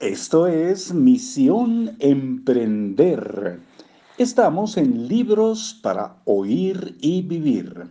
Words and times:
Esto 0.00 0.46
es 0.46 0.94
Misión 0.94 1.96
Emprender. 1.98 3.58
Estamos 4.16 4.76
en 4.76 5.08
Libros 5.08 5.76
para 5.82 6.18
Oír 6.24 6.96
y 7.00 7.22
Vivir. 7.22 7.90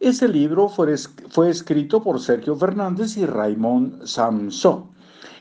Este 0.00 0.26
libro 0.26 0.70
fue, 0.70 0.96
fue 1.28 1.50
escrito 1.50 2.02
por 2.02 2.18
Sergio 2.18 2.56
Fernández 2.56 3.18
y 3.18 3.26
Raymond 3.26 4.06
Samson. 4.06 4.86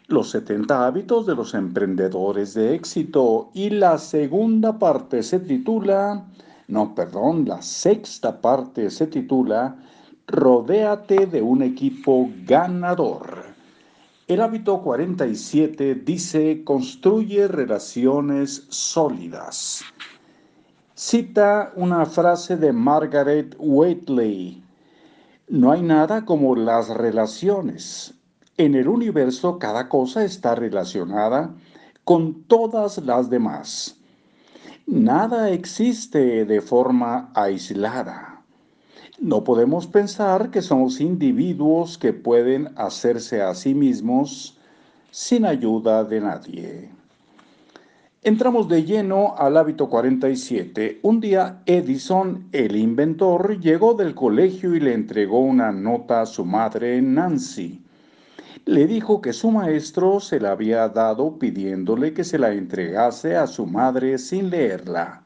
Los 0.07 0.31
70 0.31 0.87
hábitos 0.87 1.25
de 1.25 1.35
los 1.35 1.53
emprendedores 1.53 2.53
de 2.53 2.75
éxito. 2.75 3.49
Y 3.53 3.69
la 3.69 3.97
segunda 3.97 4.77
parte 4.77 5.23
se 5.23 5.39
titula, 5.39 6.25
no, 6.67 6.93
perdón, 6.93 7.45
la 7.47 7.61
sexta 7.61 8.41
parte 8.41 8.89
se 8.89 9.07
titula 9.07 9.77
Rodéate 10.27 11.27
de 11.27 11.41
un 11.41 11.61
equipo 11.61 12.29
ganador. 12.45 13.40
El 14.31 14.39
hábito 14.39 14.81
47 14.81 15.93
dice, 16.05 16.63
construye 16.63 17.49
relaciones 17.49 18.65
sólidas. 18.69 19.83
Cita 20.95 21.73
una 21.75 22.05
frase 22.05 22.55
de 22.55 22.71
Margaret 22.71 23.57
Waitley. 23.59 24.63
No 25.49 25.73
hay 25.73 25.81
nada 25.81 26.23
como 26.23 26.55
las 26.55 26.87
relaciones. 26.87 28.13
En 28.55 28.75
el 28.75 28.87
universo 28.87 29.59
cada 29.59 29.89
cosa 29.89 30.23
está 30.23 30.55
relacionada 30.55 31.53
con 32.05 32.43
todas 32.43 32.99
las 32.99 33.29
demás. 33.29 33.97
Nada 34.87 35.49
existe 35.49 36.45
de 36.45 36.61
forma 36.61 37.33
aislada. 37.35 38.30
No 39.21 39.43
podemos 39.43 39.85
pensar 39.85 40.49
que 40.49 40.63
somos 40.63 40.99
individuos 40.99 41.99
que 41.99 42.11
pueden 42.11 42.69
hacerse 42.75 43.43
a 43.43 43.53
sí 43.53 43.75
mismos 43.75 44.57
sin 45.11 45.45
ayuda 45.45 46.03
de 46.03 46.21
nadie. 46.21 46.89
Entramos 48.23 48.67
de 48.67 48.83
lleno 48.83 49.35
al 49.37 49.57
hábito 49.57 49.89
47. 49.89 51.01
Un 51.03 51.19
día 51.19 51.61
Edison, 51.67 52.47
el 52.51 52.75
inventor, 52.75 53.59
llegó 53.59 53.93
del 53.93 54.15
colegio 54.15 54.73
y 54.73 54.79
le 54.79 54.95
entregó 54.95 55.41
una 55.41 55.71
nota 55.71 56.21
a 56.21 56.25
su 56.25 56.43
madre 56.43 56.99
Nancy. 56.99 57.79
Le 58.65 58.87
dijo 58.87 59.21
que 59.21 59.33
su 59.33 59.51
maestro 59.51 60.19
se 60.19 60.39
la 60.39 60.53
había 60.53 60.89
dado 60.89 61.37
pidiéndole 61.37 62.15
que 62.15 62.23
se 62.23 62.39
la 62.39 62.51
entregase 62.53 63.37
a 63.37 63.45
su 63.45 63.67
madre 63.67 64.17
sin 64.17 64.49
leerla. 64.49 65.21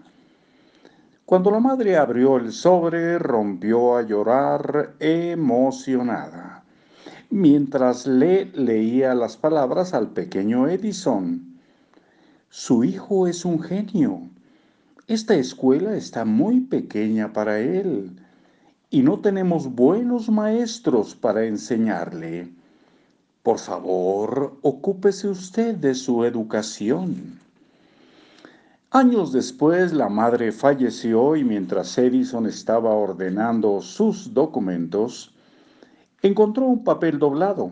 Cuando 1.26 1.50
la 1.50 1.60
madre 1.60 1.98
abrió 1.98 2.38
el 2.38 2.52
sobre, 2.52 3.18
rompió 3.18 3.98
a 3.98 4.04
llorar 4.04 4.94
emocionada, 5.00 6.64
mientras 7.32 8.06
le 8.06 8.46
leía 8.54 9.16
las 9.16 9.36
palabras 9.36 9.96
al 9.96 10.10
pequeño 10.10 10.68
Edison. 10.68 11.58
Su 12.50 12.84
hijo 12.84 13.26
es 13.26 13.44
un 13.44 13.60
genio. 13.60 14.22
Esta 15.08 15.34
escuela 15.34 15.96
está 15.96 16.26
muy 16.26 16.60
pequeña 16.60 17.34
para 17.34 17.60
él 17.60 18.12
y 18.92 19.02
no 19.02 19.20
tenemos 19.20 19.74
buenos 19.74 20.30
maestros 20.30 21.16
para 21.16 21.46
enseñarle. 21.46 22.54
Por 23.42 23.58
favor, 23.58 24.60
ocúpese 24.62 25.28
usted 25.28 25.74
de 25.74 25.96
su 25.96 26.24
educación. 26.24 27.40
Años 28.96 29.34
después, 29.34 29.92
la 29.92 30.08
madre 30.08 30.54
falleció 30.54 31.36
y 31.36 31.44
mientras 31.44 31.98
Edison 31.98 32.46
estaba 32.46 32.94
ordenando 32.94 33.82
sus 33.82 34.34
documentos, 34.34 35.34
encontró 36.22 36.68
un 36.68 36.86
papel 36.86 37.20
doblado. 37.20 37.72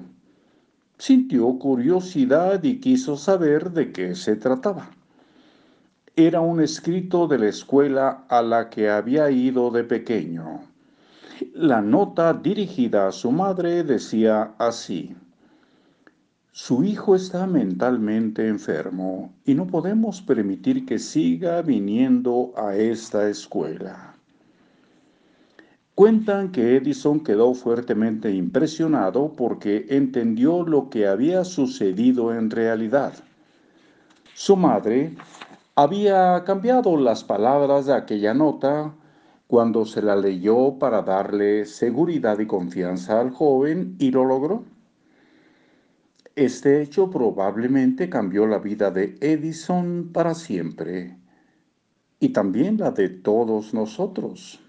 Sintió 0.97 1.57
curiosidad 1.59 2.61
y 2.61 2.81
quiso 2.81 3.15
saber 3.15 3.71
de 3.71 3.93
qué 3.93 4.15
se 4.15 4.35
trataba. 4.35 4.89
Era 6.17 6.41
un 6.41 6.59
escrito 6.59 7.25
de 7.29 7.37
la 7.37 7.47
escuela 7.47 8.25
a 8.27 8.41
la 8.41 8.69
que 8.69 8.89
había 8.89 9.31
ido 9.31 9.71
de 9.71 9.85
pequeño. 9.85 10.59
La 11.53 11.81
nota 11.81 12.33
dirigida 12.33 13.07
a 13.07 13.13
su 13.13 13.31
madre 13.31 13.85
decía 13.85 14.55
así. 14.57 15.15
Su 16.55 16.83
hijo 16.83 17.15
está 17.15 17.47
mentalmente 17.47 18.47
enfermo 18.47 19.33
y 19.43 19.55
no 19.55 19.65
podemos 19.65 20.21
permitir 20.21 20.85
que 20.85 20.99
siga 20.99 21.63
viniendo 21.63 22.53
a 22.55 22.75
esta 22.75 23.27
escuela. 23.27 24.13
Cuentan 25.95 26.51
que 26.51 26.75
Edison 26.75 27.21
quedó 27.21 27.55
fuertemente 27.55 28.31
impresionado 28.31 29.33
porque 29.35 29.87
entendió 29.89 30.61
lo 30.61 30.91
que 30.91 31.07
había 31.07 31.43
sucedido 31.43 32.31
en 32.31 32.51
realidad. 32.51 33.15
Su 34.35 34.55
madre 34.55 35.15
había 35.73 36.43
cambiado 36.43 36.97
las 36.97 37.23
palabras 37.23 37.87
de 37.87 37.95
aquella 37.95 38.35
nota 38.35 38.93
cuando 39.47 39.85
se 39.85 40.03
la 40.03 40.15
leyó 40.15 40.77
para 40.77 41.01
darle 41.01 41.65
seguridad 41.65 42.37
y 42.37 42.45
confianza 42.45 43.19
al 43.19 43.31
joven 43.31 43.95
y 43.97 44.11
lo 44.11 44.23
logró. 44.23 44.65
Este 46.35 46.81
hecho 46.81 47.11
probablemente 47.11 48.09
cambió 48.09 48.47
la 48.47 48.57
vida 48.57 48.89
de 48.89 49.15
Edison 49.21 50.09
para 50.11 50.33
siempre 50.33 51.15
y 52.19 52.29
también 52.29 52.77
la 52.79 52.89
de 52.89 53.09
todos 53.09 53.75
nosotros. 53.75 54.59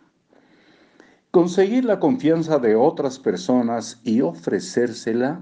Conseguir 1.31 1.87
la 1.87 2.01
confianza 2.01 2.59
de 2.59 2.77
otras 2.77 3.19
personas 3.19 3.99
y 4.05 4.21
ofrecérsela 4.21 5.41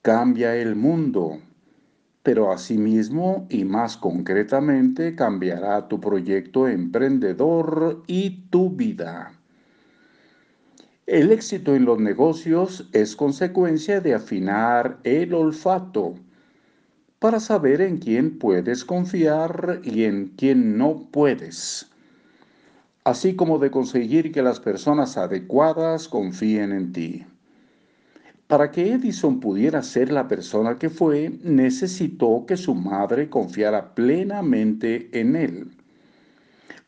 cambia 0.00 0.56
el 0.56 0.76
mundo, 0.76 1.40
pero 2.22 2.50
asimismo 2.50 3.46
y 3.50 3.66
más 3.66 3.98
concretamente 3.98 5.14
cambiará 5.14 5.88
tu 5.88 6.00
proyecto 6.00 6.68
emprendedor 6.68 8.02
y 8.06 8.48
tu 8.48 8.70
vida. 8.70 9.41
El 11.06 11.32
éxito 11.32 11.74
en 11.74 11.84
los 11.84 11.98
negocios 11.98 12.88
es 12.92 13.16
consecuencia 13.16 14.00
de 14.00 14.14
afinar 14.14 15.00
el 15.02 15.34
olfato 15.34 16.14
para 17.18 17.40
saber 17.40 17.80
en 17.80 17.98
quién 17.98 18.38
puedes 18.38 18.84
confiar 18.84 19.80
y 19.82 20.04
en 20.04 20.28
quién 20.36 20.78
no 20.78 21.08
puedes, 21.10 21.90
así 23.02 23.34
como 23.34 23.58
de 23.58 23.72
conseguir 23.72 24.30
que 24.30 24.42
las 24.42 24.60
personas 24.60 25.16
adecuadas 25.16 26.06
confíen 26.06 26.70
en 26.70 26.92
ti. 26.92 27.26
Para 28.46 28.70
que 28.70 28.92
Edison 28.92 29.40
pudiera 29.40 29.82
ser 29.82 30.12
la 30.12 30.28
persona 30.28 30.78
que 30.78 30.88
fue, 30.88 31.32
necesitó 31.42 32.44
que 32.46 32.56
su 32.56 32.76
madre 32.76 33.28
confiara 33.28 33.92
plenamente 33.96 35.08
en 35.18 35.34
él. 35.34 35.81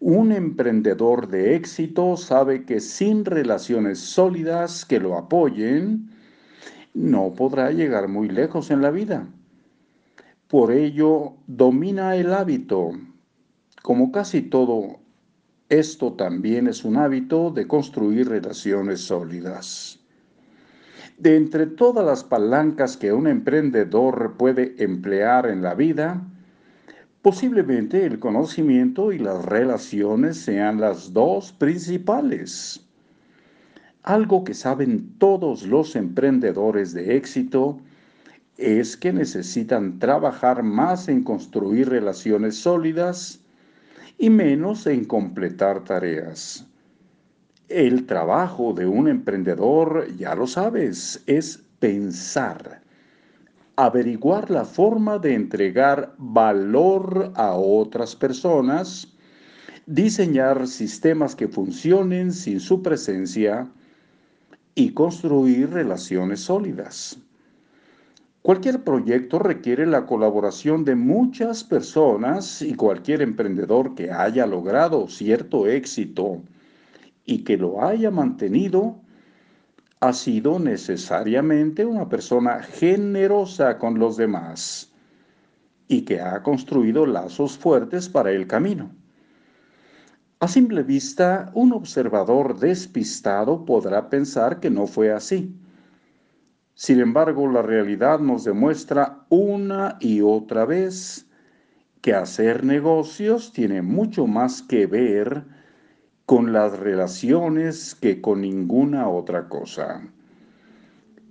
Un 0.07 0.33
emprendedor 0.33 1.29
de 1.29 1.57
éxito 1.57 2.19
sabe 2.19 2.67
que 2.67 2.79
sin 2.81 3.25
relaciones 3.25 3.99
sólidas 4.01 4.85
que 4.85 5.01
lo 5.01 5.17
apoyen, 5.17 6.11
no 6.93 7.33
podrá 7.33 7.71
llegar 7.71 8.09
muy 8.09 8.29
lejos 8.29 8.71
en 8.71 8.83
la 8.83 8.91
vida. 8.91 9.27
Por 10.47 10.73
ello, 10.73 11.37
domina 11.47 12.17
el 12.17 12.35
hábito. 12.35 12.91
Como 13.83 14.13
casi 14.13 14.43
todo, 14.43 14.99
esto 15.71 16.13
también 16.13 16.67
es 16.67 16.85
un 16.85 16.99
hábito 16.99 17.51
de 17.51 17.67
construir 17.67 18.29
relaciones 18.29 19.01
sólidas. 19.01 20.01
De 21.17 21.35
entre 21.35 21.65
todas 21.65 22.05
las 22.05 22.23
palancas 22.23 22.99
que 22.99 23.11
un 23.15 23.27
emprendedor 23.27 24.35
puede 24.37 24.75
emplear 24.85 25.47
en 25.47 25.63
la 25.63 25.75
vida, 25.75 26.31
Posiblemente 27.25 28.05
el 28.05 28.19
conocimiento 28.19 29.11
y 29.11 29.19
las 29.19 29.47
relaciones 29.47 30.37
sean 30.37 30.79
las 30.79 31.15
dos 31.15 31.53
principales. 31.53 32.85
Algo 34.03 34.45
que 34.45 34.53
saben 34.53 35.15
todos 35.17 35.63
los 35.63 35.97
emprendedores 35.97 36.93
de 36.93 37.17
éxito 37.17 37.81
es 38.59 38.99
que 38.99 39.11
necesitan 39.15 39.99
trabajar 39.99 40.63
más 40.63 41.09
en 41.09 41.25
construir 41.25 41.89
relaciones 41.89 42.57
sólidas 42.57 43.41
y 44.19 44.29
menos 44.29 44.87
en 44.87 45.07
completar 45.07 45.83
tareas. 45.83 46.67
El 47.71 48.05
trabajo 48.05 48.75
de 48.75 48.87
un 48.87 49.09
emprendedor, 49.09 50.15
ya 50.19 50.35
lo 50.35 50.47
sabes, 50.47 51.23
es 51.27 51.65
pensar 51.79 52.84
averiguar 53.77 54.51
la 54.51 54.65
forma 54.65 55.19
de 55.19 55.35
entregar 55.35 56.15
valor 56.19 57.33
a 57.35 57.55
otras 57.55 58.15
personas, 58.15 59.09
diseñar 59.87 60.67
sistemas 60.67 61.35
que 61.35 61.49
funcionen 61.49 62.33
sin 62.33 62.61
su 62.61 62.83
presencia 62.83 63.69
y 64.75 64.91
construir 64.91 65.71
relaciones 65.71 66.41
sólidas. 66.41 67.19
Cualquier 68.43 68.85
proyecto 68.85 69.39
requiere 69.39 69.87
la 69.87 70.05
colaboración 70.05 70.85
de 70.85 70.95
muchas 70.95 71.65
personas 71.65 72.61
y 72.61 72.75
cualquier 72.75 73.23
emprendedor 73.23 73.95
que 73.95 74.11
haya 74.11 74.47
logrado 74.47 75.09
cierto 75.09 75.67
éxito 75.67 76.43
y 77.25 77.39
que 77.39 77.57
lo 77.57 77.83
haya 77.83 78.11
mantenido 78.11 79.01
ha 80.05 80.13
sido 80.13 80.59
necesariamente 80.59 81.87
una 81.87 82.11
persona 82.11 82.63
generosa 82.63 83.79
con 83.79 83.99
los 83.99 84.19
demás 84.19 84.93
y 85.89 86.03
que 86.03 86.21
ha 86.21 86.43
construido 86.43 87.07
lazos 87.07 87.57
fuertes 87.57 88.11
para 88.11 88.31
el 88.31 88.47
camino. 88.47 88.95
A 90.41 90.49
simple 90.49 90.83
vista, 90.83 91.51
un 91.55 91.73
observador 91.73 92.59
despistado 92.59 93.65
podrá 93.65 94.11
pensar 94.11 94.61
que 94.61 94.69
no 94.69 94.87
fue 94.87 95.11
así. 95.11 95.57
Sin 96.75 97.01
embargo, 97.01 97.51
la 97.51 97.63
realidad 97.63 98.19
nos 98.19 98.45
demuestra 98.45 99.25
una 99.31 99.97
y 100.01 100.21
otra 100.21 100.67
vez 100.67 101.27
que 102.03 102.13
hacer 102.13 102.63
negocios 102.63 103.55
tiene 103.55 103.81
mucho 103.81 104.27
más 104.27 104.61
que 104.61 104.87
ver 104.87 105.47
con 106.27 106.53
las 106.53 106.79
relaciones 106.79 107.95
que 107.95 108.21
con 108.21 108.41
ninguna 108.41 109.09
otra 109.09 109.49
cosa. 109.49 110.03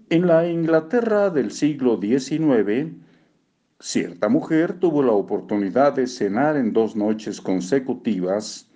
En 0.09 0.27
la 0.27 0.47
Inglaterra 0.47 1.29
del 1.29 1.51
siglo 1.51 1.99
XIX, 1.99 2.93
cierta 3.79 4.29
mujer 4.29 4.73
tuvo 4.73 5.01
la 5.01 5.13
oportunidad 5.13 5.93
de 5.93 6.05
cenar 6.05 6.55
en 6.55 6.71
dos 6.71 6.95
noches 6.95 7.41
consecutivas 7.41 8.69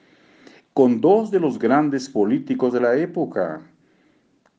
con 0.74 1.02
dos 1.02 1.32
de 1.32 1.40
los 1.40 1.58
grandes 1.58 2.10
políticos 2.10 2.74
de 2.74 2.82
la 2.82 2.96
época, 2.96 3.62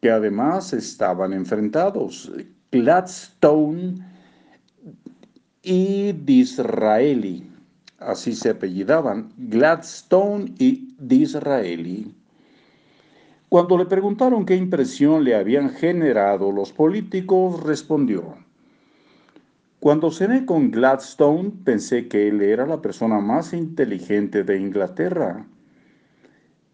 que 0.00 0.10
además 0.10 0.72
estaban 0.72 1.32
enfrentados, 1.32 2.32
Gladstone 2.70 4.04
y 5.62 6.12
Disraeli, 6.12 7.50
así 7.98 8.32
se 8.32 8.50
apellidaban, 8.50 9.32
Gladstone 9.36 10.54
y 10.58 10.87
Disraeli. 10.98 12.14
Cuando 13.48 13.78
le 13.78 13.86
preguntaron 13.86 14.44
qué 14.44 14.56
impresión 14.56 15.24
le 15.24 15.34
habían 15.34 15.70
generado 15.70 16.52
los 16.52 16.72
políticos, 16.72 17.62
respondió, 17.62 18.36
cuando 19.80 20.10
cené 20.10 20.44
con 20.44 20.70
Gladstone 20.70 21.52
pensé 21.64 22.08
que 22.08 22.28
él 22.28 22.42
era 22.42 22.66
la 22.66 22.82
persona 22.82 23.20
más 23.20 23.52
inteligente 23.52 24.44
de 24.44 24.58
Inglaterra 24.58 25.46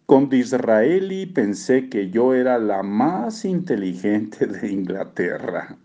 con 0.06 0.28
Disraeli 0.28 1.24
pensé 1.24 1.88
que 1.88 2.10
yo 2.10 2.34
era 2.34 2.58
la 2.58 2.82
más 2.82 3.46
inteligente 3.46 4.46
de 4.46 4.70
Inglaterra. 4.70 5.78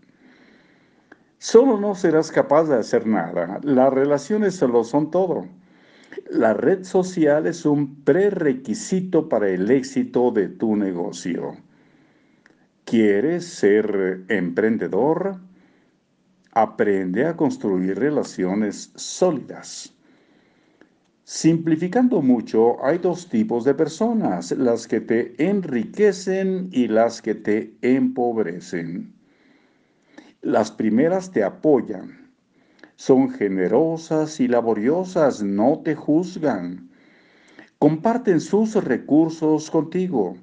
Solo 1.38 1.80
no 1.80 1.94
serás 1.94 2.30
capaz 2.30 2.64
de 2.64 2.76
hacer 2.76 3.06
nada. 3.06 3.60
Las 3.62 3.90
relaciones 3.90 4.56
solo 4.56 4.84
son 4.84 5.10
todo. 5.10 5.46
La 6.30 6.54
red 6.54 6.84
social 6.84 7.46
es 7.46 7.64
un 7.64 8.02
prerequisito 8.02 9.28
para 9.28 9.48
el 9.48 9.70
éxito 9.70 10.30
de 10.30 10.48
tu 10.48 10.76
negocio. 10.76 11.56
¿Quieres 12.84 13.46
ser 13.46 14.24
emprendedor? 14.28 15.36
Aprende 16.52 17.26
a 17.26 17.36
construir 17.36 17.96
relaciones 17.98 18.90
sólidas. 18.96 19.94
Simplificando 21.22 22.20
mucho, 22.22 22.84
hay 22.84 22.98
dos 22.98 23.28
tipos 23.28 23.64
de 23.64 23.74
personas, 23.74 24.50
las 24.50 24.88
que 24.88 25.00
te 25.00 25.34
enriquecen 25.38 26.68
y 26.72 26.88
las 26.88 27.22
que 27.22 27.36
te 27.36 27.72
empobrecen. 27.82 29.12
Las 30.42 30.72
primeras 30.72 31.30
te 31.30 31.44
apoyan, 31.44 32.29
son 33.00 33.30
generosas 33.30 34.40
y 34.40 34.46
laboriosas, 34.46 35.42
no 35.42 35.80
te 35.82 35.94
juzgan, 35.94 36.90
comparten 37.78 38.42
sus 38.42 38.74
recursos 38.74 39.70
contigo, 39.70 40.36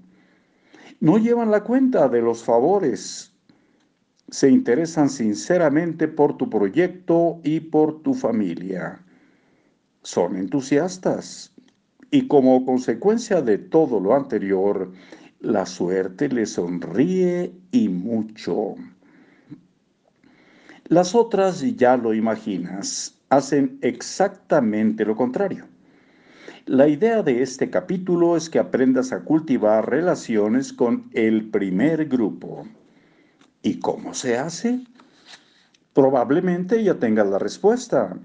no 0.99 1.19
llevan 1.19 1.51
la 1.51 1.63
cuenta 1.63 2.09
de 2.09 2.19
los 2.19 2.43
favores, 2.43 3.31
se 4.31 4.49
interesan 4.49 5.07
sinceramente 5.11 6.07
por 6.07 6.35
tu 6.35 6.49
proyecto 6.49 7.39
y 7.43 7.59
por 7.59 8.01
tu 8.01 8.15
familia. 8.15 9.05
Son 10.01 10.35
entusiastas. 10.35 11.53
Y 12.09 12.27
como 12.27 12.65
consecuencia 12.65 13.43
de 13.43 13.59
todo 13.59 13.99
lo 13.99 14.15
anterior, 14.15 14.91
la 15.41 15.67
suerte 15.67 16.27
les 16.27 16.53
sonríe 16.53 17.53
y 17.71 17.87
mucho. 17.87 18.73
Las 20.89 21.15
otras, 21.15 21.59
ya 21.75 21.97
lo 21.97 22.13
imaginas, 22.13 23.13
hacen 23.29 23.77
exactamente 23.81 25.03
lo 25.03 25.17
contrario. 25.17 25.65
La 26.65 26.87
idea 26.87 27.23
de 27.23 27.41
este 27.41 27.69
capítulo 27.69 28.37
es 28.37 28.49
que 28.49 28.57
aprendas 28.57 29.11
a 29.11 29.19
cultivar 29.25 29.89
relaciones 29.89 30.71
con 30.71 31.09
el 31.11 31.49
primer 31.49 32.05
grupo. 32.07 32.65
¿Y 33.61 33.79
cómo 33.79 34.13
se 34.13 34.37
hace? 34.37 34.79
Probablemente 35.93 36.81
ya 36.81 36.93
tengas 36.93 37.27
la 37.27 37.39
respuesta 37.39 38.17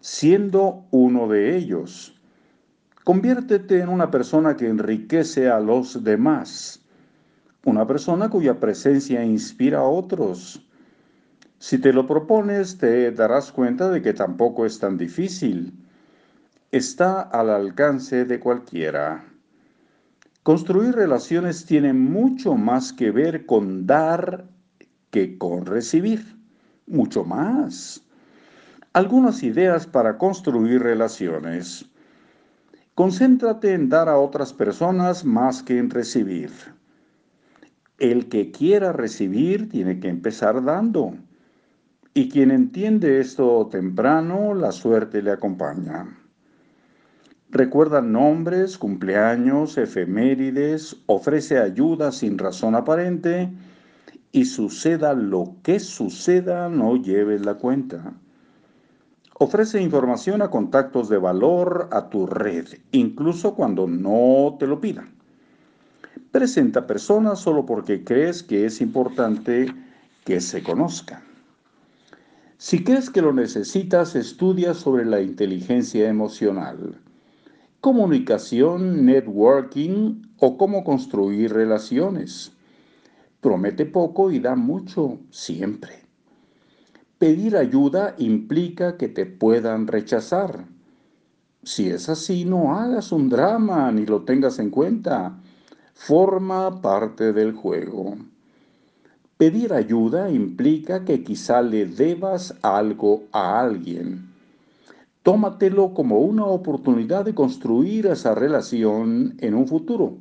siendo 0.00 0.84
uno 0.92 1.26
de 1.26 1.56
ellos. 1.56 2.14
Conviértete 3.02 3.80
en 3.80 3.88
una 3.88 4.12
persona 4.12 4.56
que 4.56 4.68
enriquece 4.68 5.48
a 5.48 5.58
los 5.58 6.04
demás, 6.04 6.84
una 7.64 7.84
persona 7.84 8.28
cuya 8.28 8.60
presencia 8.60 9.24
inspira 9.24 9.78
a 9.78 9.88
otros. 9.88 10.65
Si 11.58 11.78
te 11.78 11.92
lo 11.92 12.06
propones, 12.06 12.78
te 12.78 13.10
darás 13.12 13.52
cuenta 13.52 13.88
de 13.90 14.02
que 14.02 14.12
tampoco 14.12 14.66
es 14.66 14.78
tan 14.78 14.96
difícil. 14.96 15.72
Está 16.70 17.22
al 17.22 17.50
alcance 17.50 18.24
de 18.24 18.38
cualquiera. 18.40 19.24
Construir 20.42 20.94
relaciones 20.94 21.64
tiene 21.64 21.92
mucho 21.92 22.54
más 22.54 22.92
que 22.92 23.10
ver 23.10 23.46
con 23.46 23.86
dar 23.86 24.46
que 25.10 25.38
con 25.38 25.66
recibir. 25.66 26.36
Mucho 26.86 27.24
más 27.24 28.06
algunas 28.96 29.42
ideas 29.42 29.86
para 29.86 30.16
construir 30.16 30.82
relaciones. 30.82 31.84
Concéntrate 32.94 33.74
en 33.74 33.90
dar 33.90 34.08
a 34.08 34.16
otras 34.16 34.54
personas 34.54 35.22
más 35.22 35.62
que 35.62 35.76
en 35.76 35.90
recibir. 35.90 36.50
El 37.98 38.30
que 38.30 38.50
quiera 38.50 38.92
recibir 38.92 39.68
tiene 39.68 40.00
que 40.00 40.08
empezar 40.08 40.64
dando. 40.64 41.14
Y 42.16 42.30
quien 42.30 42.50
entiende 42.50 43.20
esto 43.20 43.68
temprano, 43.70 44.54
la 44.54 44.72
suerte 44.72 45.20
le 45.20 45.32
acompaña. 45.32 46.16
Recuerda 47.50 48.00
nombres, 48.00 48.78
cumpleaños, 48.78 49.76
efemérides, 49.76 50.96
ofrece 51.04 51.58
ayuda 51.58 52.12
sin 52.12 52.38
razón 52.38 52.74
aparente 52.74 53.52
y 54.32 54.46
suceda 54.46 55.12
lo 55.12 55.56
que 55.62 55.78
suceda, 55.78 56.70
no 56.70 56.96
lleves 56.96 57.44
la 57.44 57.56
cuenta. 57.56 58.14
Ofrece 59.34 59.82
información 59.82 60.40
a 60.40 60.48
contactos 60.48 61.10
de 61.10 61.18
valor 61.18 61.90
a 61.92 62.08
tu 62.08 62.26
red, 62.26 62.66
incluso 62.92 63.54
cuando 63.54 63.86
no 63.86 64.56
te 64.58 64.66
lo 64.66 64.80
pidan. 64.80 65.10
Presenta 66.30 66.86
personas 66.86 67.40
solo 67.40 67.66
porque 67.66 68.04
crees 68.04 68.42
que 68.42 68.64
es 68.64 68.80
importante 68.80 69.66
que 70.24 70.40
se 70.40 70.62
conozcan. 70.62 71.25
Si 72.58 72.82
crees 72.82 73.10
que 73.10 73.20
lo 73.20 73.34
necesitas, 73.34 74.16
estudia 74.16 74.72
sobre 74.72 75.04
la 75.04 75.20
inteligencia 75.20 76.08
emocional, 76.08 76.98
comunicación, 77.82 79.04
networking 79.04 80.22
o 80.38 80.56
cómo 80.56 80.82
construir 80.82 81.52
relaciones. 81.52 82.52
Promete 83.42 83.84
poco 83.84 84.30
y 84.30 84.40
da 84.40 84.56
mucho 84.56 85.18
siempre. 85.30 86.06
Pedir 87.18 87.58
ayuda 87.58 88.14
implica 88.16 88.96
que 88.96 89.08
te 89.08 89.26
puedan 89.26 89.86
rechazar. 89.86 90.64
Si 91.62 91.90
es 91.90 92.08
así, 92.08 92.46
no 92.46 92.74
hagas 92.78 93.12
un 93.12 93.28
drama 93.28 93.92
ni 93.92 94.06
lo 94.06 94.22
tengas 94.22 94.58
en 94.58 94.70
cuenta. 94.70 95.38
Forma 95.92 96.80
parte 96.80 97.34
del 97.34 97.52
juego. 97.52 98.16
Pedir 99.36 99.74
ayuda 99.74 100.30
implica 100.30 101.04
que 101.04 101.22
quizá 101.22 101.60
le 101.60 101.84
debas 101.84 102.54
algo 102.62 103.24
a 103.32 103.60
alguien. 103.60 104.32
Tómatelo 105.22 105.92
como 105.92 106.20
una 106.20 106.46
oportunidad 106.46 107.24
de 107.24 107.34
construir 107.34 108.06
esa 108.06 108.34
relación 108.34 109.36
en 109.40 109.54
un 109.54 109.68
futuro, 109.68 110.16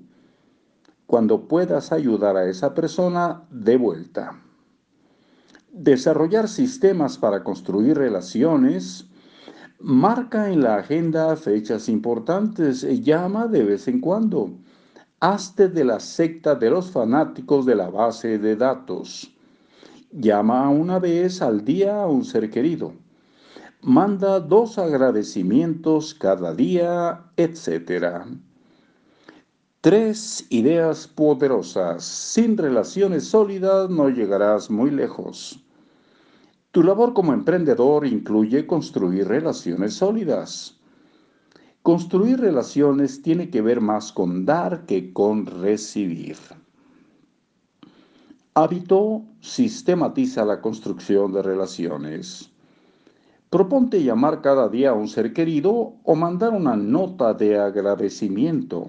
cuando 1.06 1.48
puedas 1.48 1.94
ayudar 1.94 2.36
a 2.36 2.50
esa 2.50 2.74
persona 2.74 3.44
de 3.52 3.78
vuelta. 3.78 4.38
Desarrollar 5.72 6.50
sistemas 6.50 7.18
para 7.18 7.44
construir 7.44 7.98
relaciones 7.98 9.08
marca 9.80 10.52
en 10.52 10.62
la 10.62 10.78
agenda 10.78 11.36
fechas 11.36 11.88
importantes, 11.90 12.82
llama 13.04 13.48
de 13.48 13.64
vez 13.64 13.88
en 13.88 14.02
cuando. 14.02 14.52
Hazte 15.27 15.70
de 15.70 15.84
la 15.84 16.00
secta 16.00 16.53
de 16.53 16.70
los 16.70 16.91
fanáticos 16.91 17.65
de 17.65 17.74
la 17.74 17.89
base 17.89 18.38
de 18.38 18.55
datos. 18.55 19.34
Llama 20.12 20.70
una 20.70 21.00
vez 21.00 21.41
al 21.41 21.65
día 21.65 22.03
a 22.03 22.05
un 22.05 22.24
ser 22.24 22.51
querido. 22.51 22.94
Manda 23.82 24.39
dos 24.39 24.77
agradecimientos 24.77 26.13
cada 26.13 26.53
día, 26.53 27.24
etc. 27.38 28.24
Tres 29.82 30.46
ideas 30.51 31.08
poderosas. 31.08 32.03
Sin 32.03 32.55
relaciones 32.55 33.24
sólidas 33.25 33.89
no 33.89 34.10
llegarás 34.10 34.70
muy 34.70 34.91
lejos. 34.91 35.60
Tu 36.70 36.84
labor 36.84 37.15
como 37.15 37.34
emprendedor 37.34 38.05
incluye 38.05 38.67
construir 38.67 39.27
relaciones 39.27 39.96
sólidas. 39.96 40.75
Construir 41.86 42.39
relaciones 42.39 43.22
tiene 43.22 43.51
que 43.51 43.62
ver 43.62 43.80
más 43.80 44.12
con 44.12 44.44
dar 44.44 44.88
que 44.88 45.13
con 45.13 45.46
recibir. 45.46 46.36
Hábito 48.56 49.22
sistematiza 49.39 50.44
la 50.46 50.62
construcción 50.62 51.32
de 51.32 51.44
relaciones. 51.44 52.50
Proponte 53.51 54.01
llamar 54.04 54.42
cada 54.42 54.68
día 54.68 54.89
a 54.89 54.94
un 54.94 55.08
ser 55.08 55.32
querido 55.32 55.94
o 56.04 56.15
mandar 56.15 56.54
una 56.54 56.75
nota 56.75 57.36
de 57.36 57.60
agradecimiento. 57.60 58.88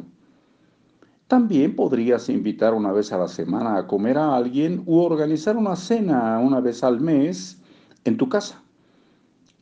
También 1.28 1.76
podrías 1.76 2.30
invitar 2.30 2.72
una 2.72 2.92
vez 2.92 3.12
a 3.12 3.18
la 3.18 3.28
semana 3.28 3.76
a 3.76 3.86
comer 3.86 4.16
a 4.16 4.34
alguien 4.34 4.82
u 4.86 5.00
organizar 5.00 5.58
una 5.58 5.76
cena 5.76 6.38
una 6.38 6.60
vez 6.60 6.82
al 6.82 7.02
mes 7.02 7.60
en 8.04 8.16
tu 8.16 8.30
casa. 8.30 8.62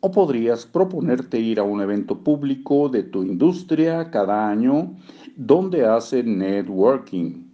O 0.06 0.10
podrías 0.10 0.66
proponerte 0.66 1.40
ir 1.40 1.58
a 1.58 1.62
un 1.62 1.80
evento 1.80 2.18
público 2.18 2.90
de 2.90 3.04
tu 3.04 3.22
industria 3.22 4.10
cada 4.10 4.50
año 4.50 4.94
donde 5.34 5.86
hace 5.86 6.22
networking. 6.22 7.46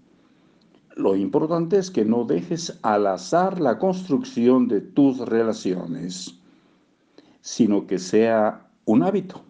Lo 0.97 1.15
importante 1.15 1.79
es 1.79 1.93
que 1.93 2.05
no 2.05 2.25
dejes 2.25 2.77
al 2.83 3.07
azar 3.07 3.61
la 3.61 3.79
construcción 3.79 4.67
de 4.67 4.81
tus 4.81 5.21
relaciones, 5.21 6.41
sino 7.41 7.87
que 7.87 8.01
sea 8.01 8.67
un 8.85 9.05
hábito. 9.05 9.43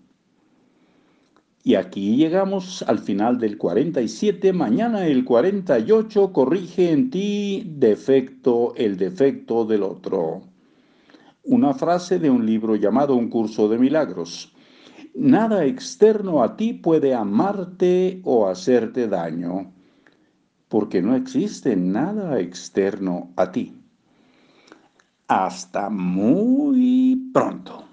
Y 1.65 1.77
aquí 1.77 2.17
llegamos 2.17 2.83
al 2.83 2.99
final 2.99 3.39
del 3.39 3.57
47. 3.57 4.53
Mañana 4.53 5.07
el 5.07 5.25
48 5.25 6.35
corrige 6.35 6.93
en 6.93 7.09
ti 7.09 7.63
defecto 7.67 8.75
el 8.77 8.99
defecto 8.99 9.65
del 9.65 9.85
otro. 9.85 10.50
Una 11.45 11.73
frase 11.73 12.19
de 12.19 12.29
un 12.29 12.45
libro 12.45 12.77
llamado 12.77 13.15
Un 13.15 13.31
curso 13.31 13.69
de 13.69 13.79
milagros. 13.79 14.55
Nada 15.15 15.65
externo 15.65 16.43
a 16.43 16.57
ti 16.57 16.75
puede 16.75 17.15
amarte 17.15 18.21
o 18.25 18.47
hacerte 18.47 19.09
daño, 19.09 19.73
porque 20.69 21.01
no 21.03 21.17
existe 21.17 21.75
nada 21.77 22.39
externo 22.39 23.33
a 23.37 23.51
ti. 23.51 23.75
Hasta 25.27 25.89
muy 25.89 27.31
pronto. 27.33 27.90